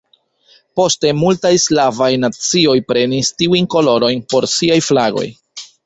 [0.79, 5.33] Poste multaj slavaj nacioj prenis tiujn kolorojn por siaj flagoj.